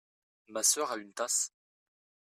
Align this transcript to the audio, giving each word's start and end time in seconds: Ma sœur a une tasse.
Ma 0.47 0.63
sœur 0.63 0.91
a 0.93 0.97
une 0.97 1.13
tasse. 1.13 1.53